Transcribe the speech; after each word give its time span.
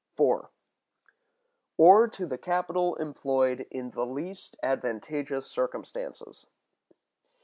§4. 0.17 0.49
—Or 1.77 2.07
to 2.07 2.25
the 2.25 2.39
Capital 2.39 2.95
employed 2.95 3.67
in 3.69 3.91
the 3.91 4.03
least 4.03 4.57
advantageous 4.63 5.45
Circumstances. 5.45 6.47